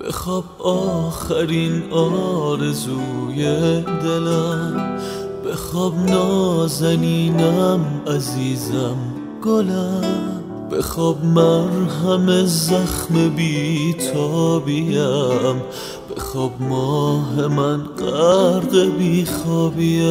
[0.00, 3.44] بخواب آخرین آرزوی
[3.82, 4.98] دلم
[5.46, 8.96] بخواب نازنینم عزیزم
[9.44, 10.28] گلم.
[10.72, 14.98] بخواب مرهم زخم بیتابیم
[16.28, 20.08] بخواب ماه من غرق بیخوابیم.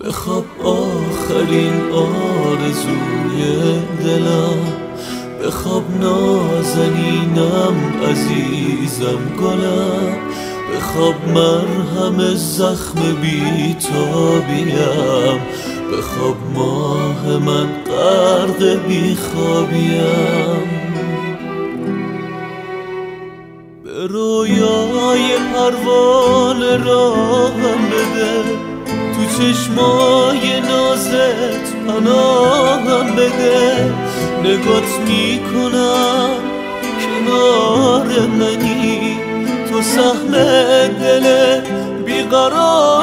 [0.00, 3.40] بخواب آخرین آرزوی
[4.04, 4.60] دلم
[5.42, 7.76] بخواب نازنینم
[8.10, 10.16] عزیزم گلم
[10.74, 14.76] بخواب مرهم زخم بیتابیم.
[15.92, 20.45] بخواب ماه من غرق بیخوابیم.
[25.66, 28.42] پروانه راهم بده.
[28.86, 33.92] تو چشمای نازت پناهم بده.
[34.44, 36.30] نگات می‌کنم
[37.02, 39.18] کنار منی
[39.70, 40.32] تو سهم
[41.00, 41.60] دل
[42.06, 42.95] بیقرار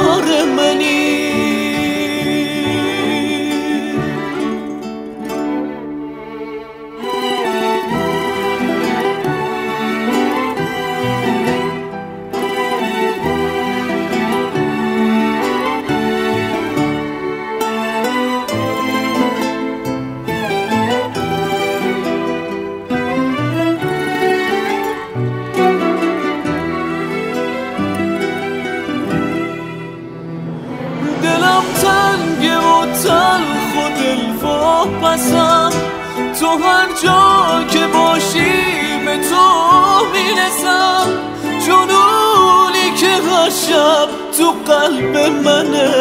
[31.53, 35.71] دلم تنگه و تلخ و پسم
[36.39, 38.53] تو هر جا که باشی
[39.05, 41.07] به تو می‌رسم.
[41.67, 45.15] جنونی که هر تو قلب
[45.45, 45.91] منه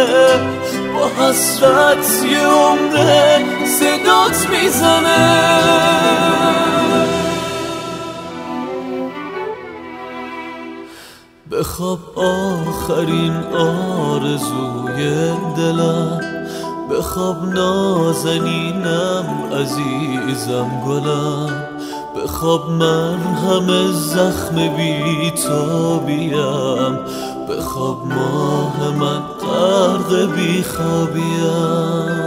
[0.95, 5.53] با حسرت یه عمره صدات می‌زنه.
[11.63, 16.21] بخواب آخرین آرزوی دلم.
[16.91, 21.51] بخواب نازنینم عزیزم گلم.
[22.17, 26.33] بخواب مرهم زخم بیتابیم.
[27.49, 32.22] بخواب ماه من غرق بیخوابیم.